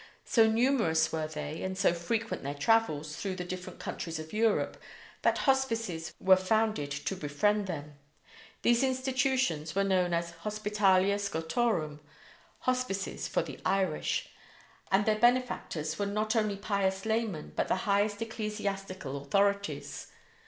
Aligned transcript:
So 0.25 0.47
numerous 0.49 1.11
were 1.11 1.27
they 1.27 1.61
and 1.61 1.77
so 1.77 1.93
frequent 1.93 2.41
their 2.41 2.55
travels 2.55 3.15
through 3.17 3.35
the 3.35 3.43
different 3.43 3.77
countries 3.77 4.17
of 4.17 4.33
Europe 4.33 4.81
that 5.21 5.37
hospices 5.37 6.11
were 6.19 6.35
founded 6.35 6.89
to 6.89 7.15
befriend 7.15 7.67
them. 7.67 7.99
These 8.63 8.81
institutions 8.81 9.75
were 9.75 9.83
known 9.83 10.11
as 10.11 10.31
"Hospitalia 10.43 11.19
Scottorum" 11.19 11.99
("Hospices 12.61 13.27
for 13.27 13.43
the 13.43 13.59
Irish"), 13.63 14.29
and 14.91 15.05
their 15.05 15.19
benefactors 15.19 15.99
were 15.99 16.07
not 16.07 16.35
only 16.35 16.55
pious 16.55 17.05
laymen 17.05 17.53
but 17.55 17.67
the 17.67 17.75
highest 17.85 18.23
ecclesiastical 18.23 19.21
authorities. 19.21 20.07